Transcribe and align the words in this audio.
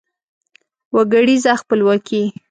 وګړیزه 0.95 1.53
خپلواکي 1.61 2.23